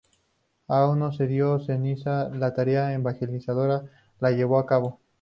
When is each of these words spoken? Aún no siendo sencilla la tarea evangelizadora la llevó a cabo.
Aún 0.67 0.97
no 0.97 1.11
siendo 1.11 1.59
sencilla 1.59 2.27
la 2.29 2.55
tarea 2.55 2.91
evangelizadora 2.91 3.83
la 4.19 4.31
llevó 4.31 4.57
a 4.57 4.65
cabo. 4.65 4.99